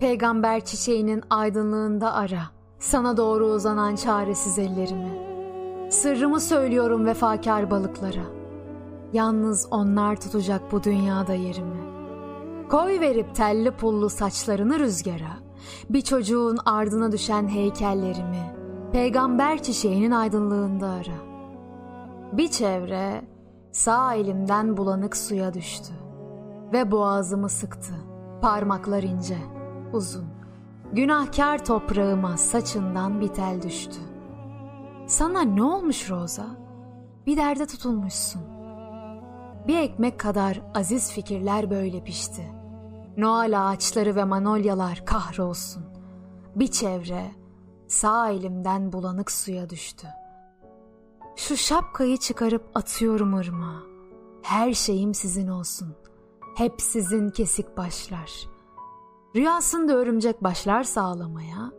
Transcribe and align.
Peygamber 0.00 0.64
çiçeğinin 0.64 1.22
aydınlığında 1.30 2.14
ara, 2.14 2.42
sana 2.78 3.16
doğru 3.16 3.46
uzanan 3.46 3.96
çaresiz 3.96 4.58
ellerimi. 4.58 5.12
Sırrımı 5.90 6.40
söylüyorum 6.40 7.06
vefakar 7.06 7.70
balıklara. 7.70 8.24
Yalnız 9.12 9.68
onlar 9.70 10.20
tutacak 10.20 10.72
bu 10.72 10.82
dünyada 10.82 11.34
yerimi. 11.34 11.80
Koy 12.70 13.00
verip 13.00 13.34
telli 13.34 13.70
pullu 13.70 14.10
saçlarını 14.10 14.78
rüzgara, 14.78 15.38
bir 15.90 16.00
çocuğun 16.00 16.58
ardına 16.64 17.12
düşen 17.12 17.48
heykellerimi, 17.48 18.54
peygamber 18.92 19.62
çiçeğinin 19.62 20.10
aydınlığında 20.10 20.88
ara. 20.88 21.30
Bir 22.32 22.48
çevre 22.48 23.22
sağ 23.72 24.14
elimden 24.14 24.76
bulanık 24.76 25.16
suya 25.16 25.54
düştü 25.54 25.92
ve 26.72 26.90
boğazımı 26.90 27.48
sıktı. 27.48 27.92
Parmaklar 28.42 29.02
ince, 29.02 29.36
uzun. 29.92 30.26
Günahkar 30.92 31.64
toprağıma 31.64 32.36
saçından 32.36 33.20
bir 33.20 33.28
tel 33.28 33.62
düştü. 33.62 34.00
Sana 35.06 35.42
ne 35.42 35.62
olmuş 35.62 36.10
Roza? 36.10 36.46
Bir 37.26 37.36
derde 37.36 37.66
tutulmuşsun. 37.66 38.42
Bir 39.68 39.78
ekmek 39.78 40.20
kadar 40.20 40.62
aziz 40.74 41.12
fikirler 41.12 41.70
böyle 41.70 42.04
pişti. 42.04 42.52
Noel 43.16 43.70
ağaçları 43.70 44.16
ve 44.16 44.24
manolyalar 44.24 45.04
kahrolsun. 45.06 45.84
Bir 46.56 46.66
çevre 46.66 47.30
sağ 47.88 48.30
elimden 48.30 48.92
bulanık 48.92 49.30
suya 49.30 49.70
düştü. 49.70 50.06
Şu 51.36 51.56
şapkayı 51.56 52.16
çıkarıp 52.16 52.70
atıyorum 52.74 53.34
ırmağa. 53.34 53.82
Her 54.42 54.72
şeyim 54.72 55.14
sizin 55.14 55.48
olsun. 55.48 55.96
Hep 56.56 56.74
sizin 56.80 57.30
kesik 57.30 57.76
başlar. 57.76 58.30
Rüyasında 59.36 59.96
örümcek 59.96 60.44
başlar 60.44 60.84
sağlamaya, 60.84 61.72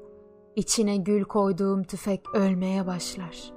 içine 0.56 0.98
gül 0.98 1.24
koyduğum 1.24 1.84
tüfek 1.84 2.22
ölmeye 2.34 2.88
başlar. 2.88 3.54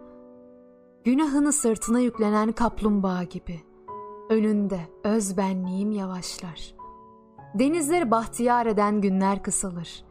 Günahını 1.05 1.53
sırtına 1.53 2.01
yüklenen 2.01 2.53
kaplumbağa 2.53 3.23
gibi. 3.23 3.61
Önünde 4.31 4.81
öz 5.05 5.36
benliğim 5.36 5.91
yavaşlar. 5.91 6.75
Denizleri 7.55 8.11
bahtiyar 8.11 8.67
eden 8.67 9.01
günler 9.01 9.42
kısalır. 9.42 10.05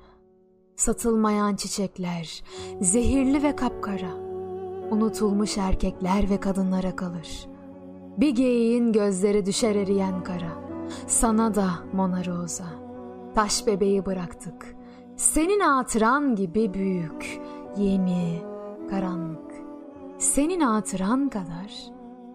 Satılmayan 0.75 1.55
çiçekler, 1.55 2.43
zehirli 2.81 3.43
ve 3.43 3.55
kapkara 3.55 4.13
unutulmuş 4.91 5.57
erkekler 5.57 6.29
ve 6.29 6.39
kadınlara 6.39 6.95
kalır. 6.95 7.47
Bir 8.17 8.29
geyiğin 8.29 8.91
gözleri 8.91 9.45
düşer 9.45 9.75
eriyen 9.75 10.23
kara. 10.23 10.63
Sana 11.07 11.55
da 11.55 11.69
Mona 11.93 12.25
Rosa. 12.25 12.82
Taş 13.35 13.67
bebeği 13.67 14.05
bıraktık. 14.05 14.75
Senin 15.15 15.59
hatıran 15.59 16.35
gibi 16.35 16.73
büyük, 16.73 17.41
yeni, 17.77 18.41
karanlık. 18.89 19.53
Senin 20.17 20.59
hatıran 20.59 21.29
kadar 21.29 21.71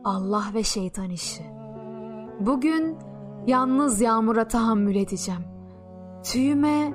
Allah 0.05 0.45
ve 0.55 0.63
şeytan 0.63 1.11
işi. 1.11 1.45
Bugün 2.41 2.97
yalnız 3.47 4.01
yağmura 4.01 4.49
tahammül 4.49 4.97
edeceğim. 4.97 5.43
Tüyüme 6.25 6.95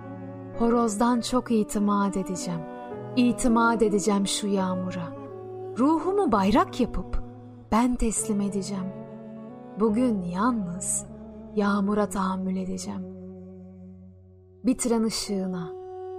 horozdan 0.59 1.21
çok 1.21 1.51
itimat 1.51 2.17
edeceğim. 2.17 2.61
İtimat 3.15 3.81
edeceğim 3.81 4.27
şu 4.27 4.47
yağmura.'' 4.47 5.23
Ruhumu 5.77 6.31
bayrak 6.31 6.79
yapıp 6.79 7.23
ben 7.71 7.95
teslim 7.95 8.41
edeceğim. 8.41 8.93
Bugün 9.79 10.21
yalnız 10.21 11.05
yağmura 11.55 12.09
tahammül 12.09 12.55
edeceğim. 12.55 13.22
Bitiren 14.63 15.03
ışığına, 15.03 15.73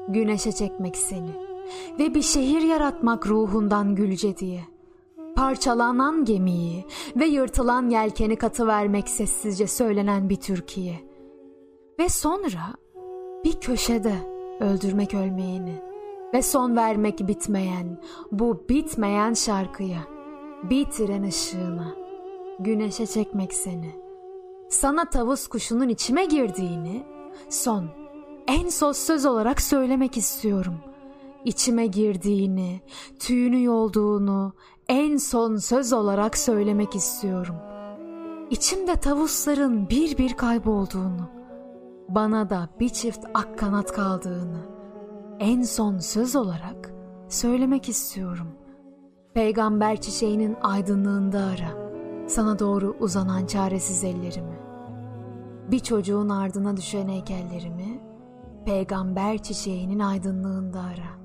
güneşe 0.08 0.52
çekmek 0.52 0.96
seni 0.96 1.30
ve 1.98 2.14
bir 2.14 2.22
şehir 2.22 2.62
yaratmak 2.62 3.26
ruhundan 3.26 3.94
gülce 3.94 4.36
diye. 4.36 4.60
Parçalanan 5.36 6.24
gemiyi 6.24 6.84
ve 7.16 7.26
yırtılan 7.26 7.88
yelkeni 7.88 8.36
katı 8.36 8.66
vermek 8.66 9.08
sessizce 9.08 9.66
söylenen 9.66 10.28
bir 10.28 10.36
Türkiye. 10.36 11.00
Ve 11.98 12.08
sonra 12.08 12.74
bir 13.44 13.60
köşede 13.60 14.14
öldürmek 14.60 15.14
ölmeyeni 15.14 15.82
ve 16.34 16.42
son 16.42 16.76
vermek 16.76 17.28
bitmeyen, 17.28 18.00
bu 18.32 18.64
bitmeyen 18.68 19.32
şarkıya, 19.32 20.00
bitiren 20.70 21.22
ışığına, 21.22 21.94
güneşe 22.58 23.06
çekmek 23.06 23.54
seni. 23.54 23.90
Sana 24.68 25.04
tavus 25.04 25.46
kuşunun 25.46 25.88
içime 25.88 26.24
girdiğini, 26.24 27.02
son, 27.48 28.03
en 28.46 28.68
son 28.68 28.92
söz 28.92 29.26
olarak 29.26 29.62
söylemek 29.62 30.16
istiyorum. 30.16 30.74
İçime 31.44 31.86
girdiğini, 31.86 32.80
tüyünü 33.18 33.62
yolduğunu, 33.62 34.52
en 34.88 35.16
son 35.16 35.56
söz 35.56 35.92
olarak 35.92 36.38
söylemek 36.38 36.94
istiyorum. 36.94 37.56
İçimde 38.50 38.96
tavusların 38.96 39.88
bir 39.88 40.18
bir 40.18 40.36
kaybolduğunu, 40.36 41.30
bana 42.08 42.50
da 42.50 42.68
bir 42.80 42.88
çift 42.88 43.20
ak 43.34 43.58
kanat 43.58 43.92
kaldığını, 43.92 44.60
en 45.40 45.62
son 45.62 45.98
söz 45.98 46.36
olarak 46.36 46.92
söylemek 47.28 47.88
istiyorum. 47.88 48.48
Peygamber 49.34 50.00
çiçeğinin 50.00 50.56
aydınlığında 50.62 51.38
ara, 51.38 51.84
sana 52.28 52.58
doğru 52.58 52.96
uzanan 53.00 53.46
çaresiz 53.46 54.04
ellerimi. 54.04 54.58
Bir 55.70 55.78
çocuğun 55.78 56.28
ardına 56.28 56.76
düşen 56.76 57.08
heykellerimi, 57.08 57.93
peygamber 58.64 59.42
çiçeğinin 59.42 59.98
aydınlığında 59.98 60.80
ara.'' 60.80 61.23